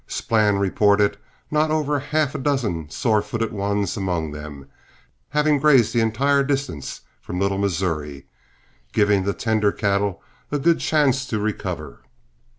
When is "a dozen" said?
2.33-2.89